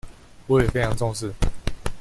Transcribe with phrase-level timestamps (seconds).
[0.47, 1.31] 我也非常重視